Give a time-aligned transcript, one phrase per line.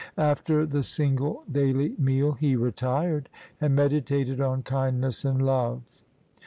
[0.17, 3.29] After the single daily meal, he retired
[3.61, 5.83] and meditated on kindness and love.